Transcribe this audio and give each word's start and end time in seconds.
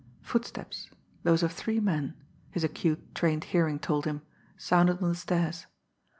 Footsteps, 0.23 0.89
those 1.21 1.43
of 1.43 1.51
three 1.51 1.79
men, 1.79 2.15
his 2.49 2.63
acute, 2.63 3.13
trained 3.13 3.43
hearing 3.43 3.77
told 3.77 4.05
him, 4.05 4.23
sounded 4.57 4.99
on 4.99 5.09
the 5.09 5.13
stairs. 5.13 5.67